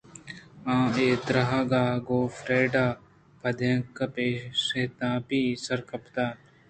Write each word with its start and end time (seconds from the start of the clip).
آئی 0.73 1.07
ءِ 1.19 1.23
درآہگ 1.25 1.71
ءَ 1.81 2.03
گوں 2.05 2.25
فریڈا 2.39 2.85
پدیانکاں 3.41 4.09
پہ 4.13 4.25
اشتاپی 4.51 5.41
سرکپاں 5.65 6.29
ءَاتک 6.33 6.49